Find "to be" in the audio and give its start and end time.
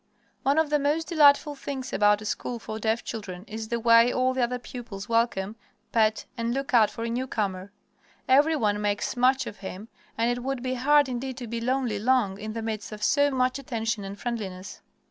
11.37-11.61